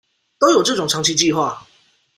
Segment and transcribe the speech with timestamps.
[0.39, 1.59] 都有這種長期計畫